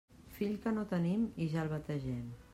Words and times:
Fill 0.37 0.55
que 0.63 0.73
no 0.77 0.85
tenim 0.95 1.29
i 1.47 1.51
ja 1.53 1.63
el 1.67 1.71
bategem. 1.77 2.27